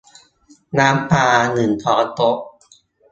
[0.77, 2.37] น้ำปลา หนึ่งช้อนโต๊ะ